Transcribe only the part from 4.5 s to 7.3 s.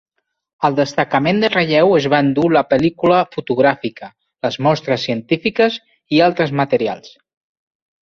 mostres científiques i altres materials.